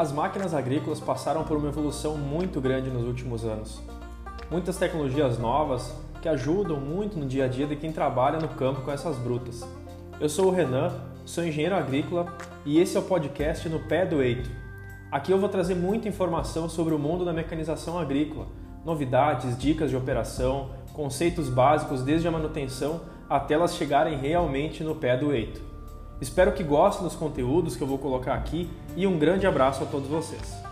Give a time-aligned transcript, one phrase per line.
[0.00, 3.82] As máquinas agrícolas passaram por uma evolução muito grande nos últimos anos.
[4.50, 8.80] Muitas tecnologias novas que ajudam muito no dia a dia de quem trabalha no campo
[8.80, 9.62] com essas brutas.
[10.18, 10.90] Eu sou o Renan,
[11.26, 12.34] sou engenheiro agrícola
[12.64, 14.48] e esse é o podcast No Pé do Eito.
[15.12, 18.46] Aqui eu vou trazer muita informação sobre o mundo da mecanização agrícola,
[18.82, 25.18] novidades, dicas de operação, conceitos básicos desde a manutenção até elas chegarem realmente no pé
[25.18, 25.60] do eito.
[26.20, 29.86] Espero que gostem dos conteúdos que eu vou colocar aqui e um grande abraço a
[29.86, 30.69] todos vocês.